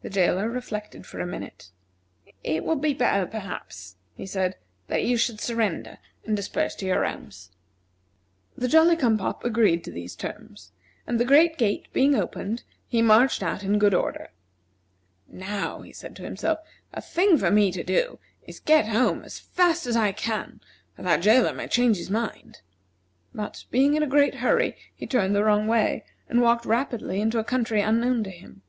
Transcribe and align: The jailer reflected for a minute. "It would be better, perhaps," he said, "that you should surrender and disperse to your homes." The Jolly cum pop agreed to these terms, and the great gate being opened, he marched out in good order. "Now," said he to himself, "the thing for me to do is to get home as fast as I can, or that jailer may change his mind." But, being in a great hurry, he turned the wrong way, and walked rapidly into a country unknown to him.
The 0.00 0.08
jailer 0.08 0.48
reflected 0.48 1.04
for 1.04 1.20
a 1.20 1.26
minute. 1.26 1.70
"It 2.42 2.64
would 2.64 2.80
be 2.80 2.94
better, 2.94 3.26
perhaps," 3.26 3.96
he 4.14 4.24
said, 4.24 4.56
"that 4.86 5.04
you 5.04 5.18
should 5.18 5.38
surrender 5.38 5.98
and 6.24 6.34
disperse 6.34 6.74
to 6.76 6.86
your 6.86 7.04
homes." 7.04 7.50
The 8.56 8.68
Jolly 8.68 8.96
cum 8.96 9.18
pop 9.18 9.44
agreed 9.44 9.84
to 9.84 9.90
these 9.92 10.16
terms, 10.16 10.72
and 11.06 11.20
the 11.20 11.26
great 11.26 11.58
gate 11.58 11.88
being 11.92 12.14
opened, 12.14 12.62
he 12.88 13.02
marched 13.02 13.42
out 13.42 13.62
in 13.62 13.78
good 13.78 13.92
order. 13.92 14.30
"Now," 15.28 15.84
said 15.92 16.12
he 16.12 16.14
to 16.14 16.22
himself, 16.22 16.60
"the 16.94 17.02
thing 17.02 17.36
for 17.36 17.50
me 17.50 17.70
to 17.70 17.84
do 17.84 18.18
is 18.46 18.60
to 18.60 18.64
get 18.64 18.88
home 18.88 19.24
as 19.24 19.38
fast 19.38 19.86
as 19.86 19.94
I 19.94 20.12
can, 20.12 20.62
or 20.96 21.04
that 21.04 21.20
jailer 21.20 21.52
may 21.52 21.68
change 21.68 21.98
his 21.98 22.08
mind." 22.08 22.62
But, 23.34 23.66
being 23.70 23.92
in 23.92 24.02
a 24.02 24.06
great 24.06 24.36
hurry, 24.36 24.74
he 24.96 25.06
turned 25.06 25.34
the 25.36 25.44
wrong 25.44 25.66
way, 25.66 26.06
and 26.30 26.40
walked 26.40 26.64
rapidly 26.64 27.20
into 27.20 27.38
a 27.38 27.44
country 27.44 27.82
unknown 27.82 28.24
to 28.24 28.30
him. 28.30 28.62